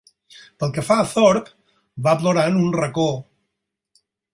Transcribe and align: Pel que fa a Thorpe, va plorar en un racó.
Pel 0.63 0.73
que 0.77 0.83
fa 0.87 0.97
a 1.01 1.03
Thorpe, 1.11 1.55
va 2.09 2.17
plorar 2.25 2.49
en 2.55 2.61
un 2.67 2.77
racó. 2.83 3.09